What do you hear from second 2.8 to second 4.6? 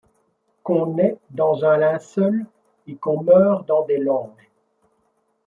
et qu’on meurt dans des langes